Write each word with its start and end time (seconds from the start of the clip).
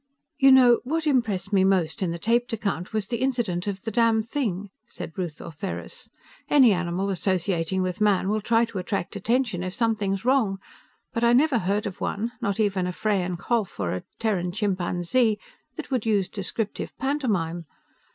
"You 0.39 0.51
know, 0.51 0.79
what 0.83 1.05
impressed 1.05 1.53
me 1.53 1.63
most 1.63 2.01
in 2.01 2.09
the 2.09 2.17
taped 2.17 2.51
account 2.53 2.91
was 2.91 3.05
the 3.05 3.17
incident 3.21 3.67
of 3.67 3.81
the 3.83 3.91
damnthing," 3.91 4.71
said 4.83 5.15
Ruth 5.15 5.39
Ortheris. 5.39 6.09
"Any 6.49 6.73
animal 6.73 7.11
associating 7.11 7.83
with 7.83 8.01
man 8.01 8.27
will 8.27 8.41
try 8.41 8.65
to 8.65 8.79
attract 8.79 9.15
attention 9.15 9.61
if 9.61 9.75
something's 9.75 10.25
wrong, 10.25 10.57
but 11.13 11.23
I 11.23 11.33
never 11.33 11.59
heard 11.59 11.85
of 11.85 12.01
one, 12.01 12.31
not 12.41 12.59
even 12.59 12.87
a 12.87 12.91
Freyan 12.91 13.37
kholph 13.37 13.79
or 13.79 13.91
a 13.93 14.01
Terran 14.17 14.51
chimpanzee, 14.51 15.37
that 15.75 15.91
would 15.91 16.07
use 16.07 16.27
descriptive 16.27 16.97
pantomime. 16.97 17.65